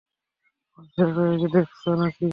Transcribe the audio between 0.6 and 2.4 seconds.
আমার সেক্রেটারিকে দেখেছ নাকি?